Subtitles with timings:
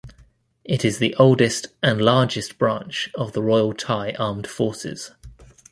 [0.63, 5.11] It is the oldest and largest branch of the Royal Thai Armed Forces.